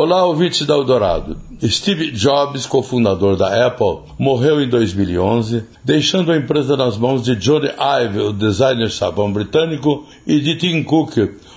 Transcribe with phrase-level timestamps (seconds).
[0.00, 1.36] Olá, ouvintes da Eldorado.
[1.60, 7.68] Steve Jobs, cofundador da Apple, morreu em 2011, deixando a empresa nas mãos de Johnny
[7.76, 11.16] Ive, o designer sabão britânico, e de Tim Cook,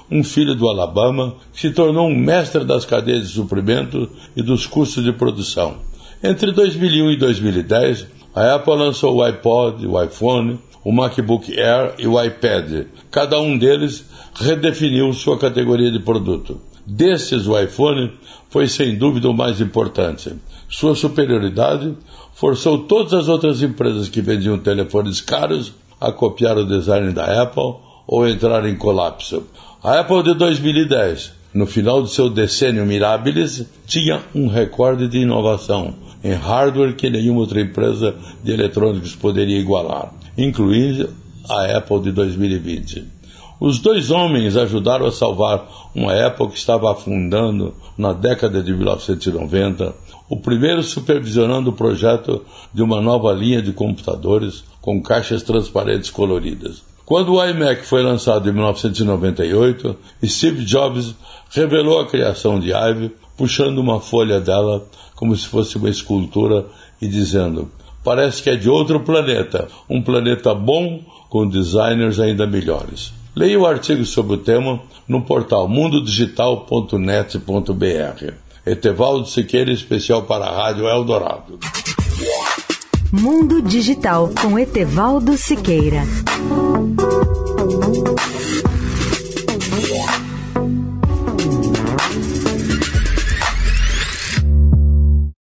[0.09, 4.65] um filho do Alabama, que se tornou um mestre das cadeias de suprimento e dos
[4.65, 5.75] custos de produção.
[6.23, 12.07] Entre 2001 e 2010, a Apple lançou o iPod, o iPhone, o MacBook Air e
[12.07, 12.87] o iPad.
[13.11, 16.70] Cada um deles redefiniu sua categoria de produto.
[16.85, 18.11] Destes, o iPhone
[18.49, 20.33] foi sem dúvida o mais importante.
[20.69, 21.93] Sua superioridade
[22.33, 27.75] forçou todas as outras empresas que vendiam telefones caros a copiar o design da Apple
[28.07, 29.43] ou entrar em colapso.
[29.83, 35.93] A Apple de 2010, no final de seu decênio mirabilis, tinha um recorde de inovação
[36.23, 41.09] em hardware que nenhuma outra empresa de eletrônicos poderia igualar, incluindo
[41.49, 43.20] a Apple de 2020.
[43.61, 49.93] Os dois homens ajudaram a salvar uma época que estava afundando na década de 1990,
[50.27, 56.81] o primeiro supervisionando o projeto de uma nova linha de computadores com caixas transparentes coloridas.
[57.05, 59.95] Quando o iMac foi lançado em 1998,
[60.25, 61.13] Steve Jobs
[61.51, 66.65] revelou a criação de Ive, puxando uma folha dela como se fosse uma escultura
[66.99, 67.69] e dizendo:
[68.03, 73.20] Parece que é de outro planeta, um planeta bom com designers ainda melhores.
[73.35, 78.33] Leia o artigo sobre o tema no portal mundodigital.net.br.
[78.65, 81.59] Etevaldo Siqueira, especial para a Rádio Eldorado.
[83.11, 86.03] Mundo Digital com Etevaldo Siqueira.